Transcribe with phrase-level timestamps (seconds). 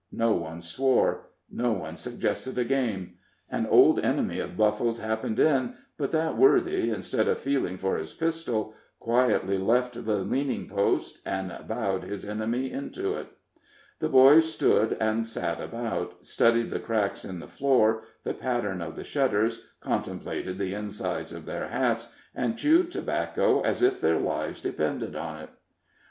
[0.11, 1.27] No one swore.
[1.51, 3.19] No one suggested a game.
[3.51, 8.11] An old enemy of Buffle's happened in, but that worthy, instead of feeling for his
[8.11, 13.27] pistol, quietly left the leaning post, and bowed his enemy into it.
[13.99, 18.95] The boys stood and sat about, studied the cracks in the floor, the pattern of
[18.95, 24.61] the shutters, contemplated the insides of their hats, and chewed tobacco as if their lives
[24.61, 25.49] depended on it.